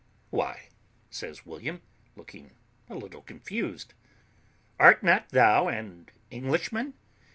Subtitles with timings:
[0.31, 0.69] "Why,"
[1.11, 1.83] says William,
[2.15, 2.49] looking
[2.89, 3.93] a little confused,
[4.79, 6.95] "art not thou an Englishman?"